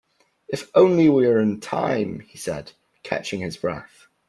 [0.47, 2.71] "If only we are in time!" he said,
[3.03, 4.07] catching his breath.